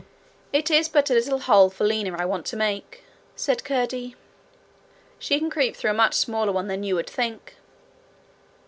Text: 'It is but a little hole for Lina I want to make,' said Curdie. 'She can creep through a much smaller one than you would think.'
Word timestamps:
'It 0.51 0.71
is 0.71 0.89
but 0.89 1.11
a 1.11 1.13
little 1.13 1.37
hole 1.41 1.69
for 1.69 1.83
Lina 1.83 2.15
I 2.17 2.25
want 2.25 2.47
to 2.47 2.55
make,' 2.57 3.03
said 3.35 3.63
Curdie. 3.63 4.15
'She 5.19 5.37
can 5.37 5.51
creep 5.51 5.75
through 5.75 5.91
a 5.91 5.93
much 5.93 6.15
smaller 6.15 6.51
one 6.51 6.65
than 6.65 6.81
you 6.81 6.95
would 6.95 7.07
think.' 7.07 7.55